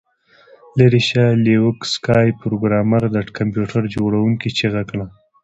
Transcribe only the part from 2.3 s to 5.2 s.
پروګرامر د کمپیوټر جوړونکي چیغه کړه